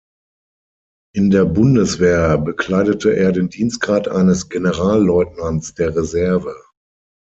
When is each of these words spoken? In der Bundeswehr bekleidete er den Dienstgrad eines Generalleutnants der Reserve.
In 1.13 1.29
der 1.29 1.45
Bundeswehr 1.45 2.39
bekleidete 2.39 3.15
er 3.15 3.31
den 3.33 3.49
Dienstgrad 3.49 4.07
eines 4.07 4.49
Generalleutnants 4.49 5.75
der 5.75 5.95
Reserve. 5.95 6.55